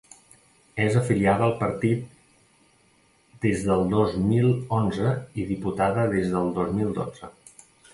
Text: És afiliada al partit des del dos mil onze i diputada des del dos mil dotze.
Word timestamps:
És 0.85 0.95
afiliada 1.01 1.45
al 1.47 1.53
partit 1.59 2.01
des 3.45 3.69
del 3.69 3.87
dos 3.95 4.19
mil 4.33 4.51
onze 4.83 5.15
i 5.43 5.49
diputada 5.55 6.11
des 6.19 6.37
del 6.37 6.55
dos 6.63 6.79
mil 6.81 6.95
dotze. 7.03 7.35